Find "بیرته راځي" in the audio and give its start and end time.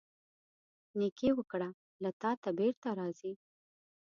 2.57-3.33